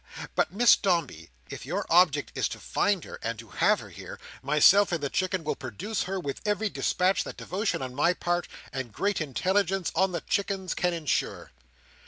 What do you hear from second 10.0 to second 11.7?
the Chicken's, can ensure."